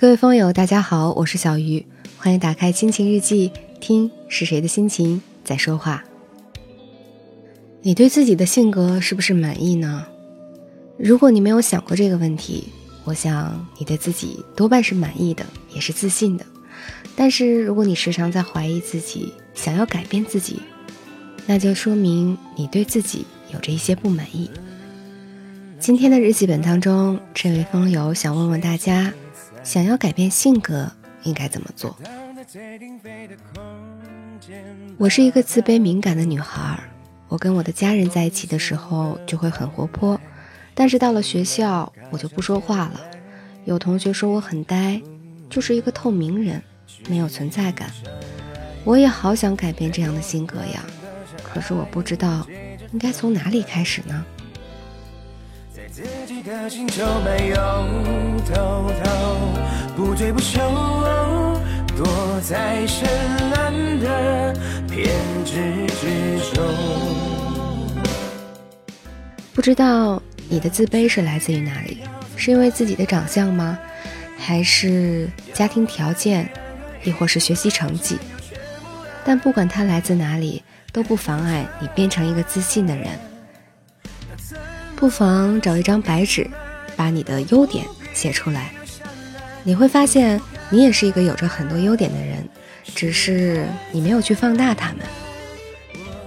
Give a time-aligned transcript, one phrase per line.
[0.00, 1.84] 各位风友，大家好，我是小鱼，
[2.16, 6.02] 欢迎打开心情日记，听是谁的心情在说话。
[7.82, 10.06] 你对自己的性格是不是满意呢？
[10.96, 12.66] 如果你没有想过这个问题，
[13.04, 16.46] 我想你对自己多半是满意的，也是自信的。
[17.14, 20.62] 但是如果你时常在怀疑自己，想要改变自己，
[21.44, 24.50] 那就说明你对自己有着一些不满意。
[25.78, 29.12] 今天的日记本当中，这位风友想问问大家。
[29.62, 30.90] 想要改变性格
[31.22, 31.96] 应该怎么做？
[34.96, 36.78] 我是一个自卑敏感的女孩，
[37.28, 40.18] 我跟我的家人在一起的时候就会很活泼，
[40.74, 43.00] 但是到了学校我就不说话了。
[43.66, 45.00] 有同学说我很呆，
[45.50, 46.62] 就是一个透明人，
[47.08, 47.90] 没有存在感。
[48.84, 50.82] 我也好想改变这样的性格呀，
[51.42, 52.46] 可是我不知道
[52.92, 54.24] 应该从哪里开始呢？
[55.88, 57.56] 自己的星球没有
[58.46, 59.38] 偷偷
[59.96, 60.60] 不追不休
[61.96, 62.06] 躲
[62.42, 63.08] 在深
[63.50, 64.52] 蓝的
[64.88, 65.08] 偏
[65.44, 66.64] 执之中。
[69.54, 72.02] 不知道你的自卑是来自于哪里
[72.36, 73.78] 是因为自己的长相吗？
[74.38, 76.48] 还是家庭条件
[77.04, 78.18] 亦或是学习成绩？
[79.24, 83.08] 但不管它来自哪里都不妨碍你变成一个自信的人。
[85.00, 86.46] 不妨找一张白纸，
[86.94, 88.70] 把你的优点写出来。
[89.64, 92.46] 你会发现，你也是一个有着很多优点的人，
[92.84, 94.98] 只是你没有去放大他们。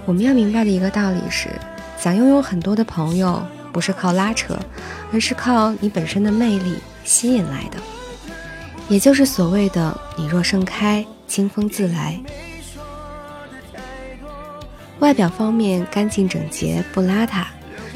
[0.06, 1.50] 我们要明白的一个道理是，
[2.00, 4.58] 想拥有很多的朋友，不是靠拉扯，
[5.12, 7.78] 而是靠你本身的魅力吸引来的。
[8.90, 12.20] 也就是所谓的“你若盛开，清风自来”。
[14.98, 17.44] 外表方面干净整洁，不邋遢。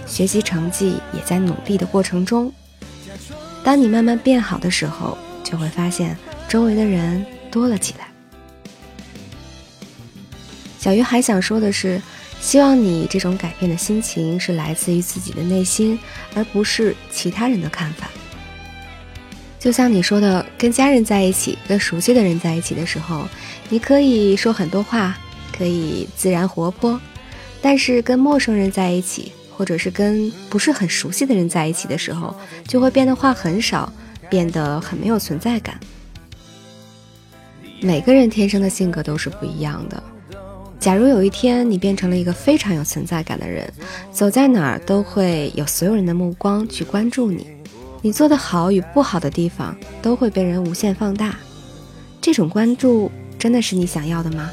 [0.08, 2.52] 学习成绩也在努力的过程中。
[3.64, 6.18] 当你慢慢变好的时候，就会发现
[6.48, 8.08] 周围的人多了起来。
[10.80, 12.02] 小鱼还想说的是，
[12.40, 16.00] 希望你这种改变的心情是来自于自己的内心，
[16.34, 18.10] 而不是其他人的看法。
[19.60, 23.28] 就像你说的，跟家人在一起，跟熟悉的人在一起的时候，
[23.68, 25.18] 你可以说很多话，
[25.52, 26.98] 可以自然活泼，
[27.62, 29.34] 但是跟陌生人在一起。
[29.58, 32.36] 或者是跟不是很熟悉的人在一起的时候，
[32.68, 33.92] 就会变得话很少，
[34.30, 35.80] 变得很没有存在感。
[37.82, 40.02] 每个人天生的性格都是不一样的。
[40.80, 43.68] 假如有一天你变成了一个非常有存在感的人，
[44.12, 47.48] 走在哪儿都会有所有人的目光去关注你，
[48.04, 51.36] 你做的好与不好的地方都会被人无限放大。
[52.22, 54.52] 这种关注真的是你想要的吗？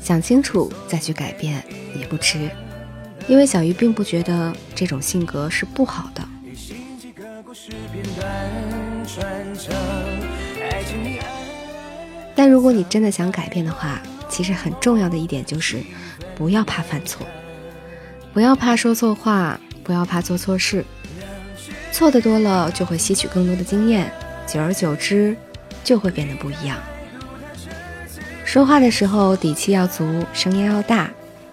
[0.00, 1.64] 想清楚再去改变
[1.98, 2.48] 也不迟。
[3.28, 6.22] 因为小鱼并不觉得这种性格是不好的，
[12.34, 15.78] 但如果你真的想改变的话，其实很重要的一点就是
[16.36, 17.26] 不要怕犯错，
[18.32, 20.84] 不要怕说错话，不要怕做错事，
[21.90, 24.12] 错的多了就会吸取更多的经验，
[24.46, 25.36] 久而久之
[25.82, 26.78] 就会变得不一样。
[28.44, 31.10] 说话的时候底气要足，声音要大。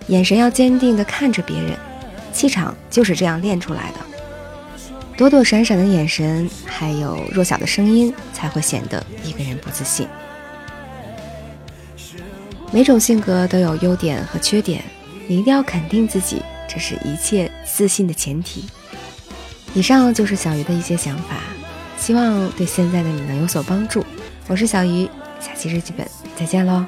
[0.08, 1.78] 眼神要坚定地看着别人，
[2.34, 4.00] 气场就是这样练出来的。
[5.16, 10.08] 躲躲闪闪的眼神，还有弱小的声音，才会显得一个人不自信。
[12.72, 14.84] 每种性格都有优点和缺点，
[15.28, 18.66] 你一定要肯定自己，这是一切自信的前提。
[19.76, 21.38] 以上就是小鱼的一些想法，
[21.98, 24.04] 希望对现在的你能有所帮助。
[24.48, 25.08] 我是小鱼，
[25.40, 26.84] 下期日记本再见喽。